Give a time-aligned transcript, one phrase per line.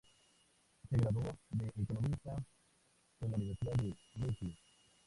[0.89, 2.43] Se graduó de economista
[3.19, 4.57] en la Universidad de Meiji.